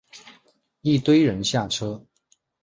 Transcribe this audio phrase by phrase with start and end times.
[0.81, 2.03] 一堆人下车